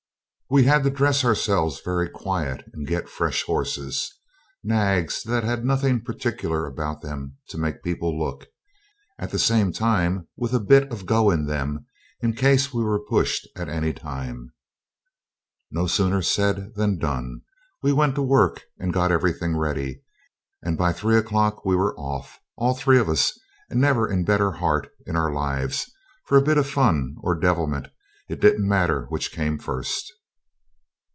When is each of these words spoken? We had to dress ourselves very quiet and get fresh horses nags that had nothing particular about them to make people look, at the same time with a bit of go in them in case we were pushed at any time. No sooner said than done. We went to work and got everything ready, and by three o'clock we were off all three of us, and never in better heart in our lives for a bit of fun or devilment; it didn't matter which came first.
We 0.53 0.65
had 0.65 0.83
to 0.83 0.89
dress 0.89 1.23
ourselves 1.23 1.79
very 1.79 2.09
quiet 2.09 2.65
and 2.73 2.85
get 2.85 3.07
fresh 3.07 3.43
horses 3.43 4.11
nags 4.61 5.23
that 5.23 5.45
had 5.45 5.63
nothing 5.63 6.01
particular 6.01 6.65
about 6.65 7.01
them 7.01 7.37
to 7.47 7.57
make 7.57 7.81
people 7.81 8.19
look, 8.19 8.47
at 9.17 9.29
the 9.31 9.39
same 9.39 9.71
time 9.71 10.27
with 10.35 10.51
a 10.53 10.59
bit 10.59 10.91
of 10.91 11.05
go 11.05 11.29
in 11.31 11.45
them 11.45 11.85
in 12.19 12.33
case 12.33 12.73
we 12.73 12.83
were 12.83 12.99
pushed 12.99 13.47
at 13.55 13.69
any 13.69 13.93
time. 13.93 14.51
No 15.71 15.87
sooner 15.87 16.21
said 16.21 16.75
than 16.75 16.97
done. 16.97 17.43
We 17.81 17.93
went 17.93 18.15
to 18.15 18.21
work 18.21 18.63
and 18.77 18.91
got 18.91 19.09
everything 19.09 19.55
ready, 19.55 20.03
and 20.61 20.77
by 20.77 20.91
three 20.91 21.17
o'clock 21.17 21.63
we 21.63 21.77
were 21.77 21.95
off 21.97 22.41
all 22.57 22.73
three 22.75 22.99
of 22.99 23.07
us, 23.07 23.39
and 23.69 23.79
never 23.79 24.05
in 24.11 24.25
better 24.25 24.51
heart 24.51 24.89
in 25.07 25.15
our 25.15 25.31
lives 25.33 25.89
for 26.25 26.37
a 26.37 26.41
bit 26.43 26.57
of 26.57 26.69
fun 26.69 27.15
or 27.21 27.39
devilment; 27.39 27.87
it 28.27 28.41
didn't 28.41 28.67
matter 28.67 29.05
which 29.05 29.31
came 29.31 29.57
first. 29.57 30.11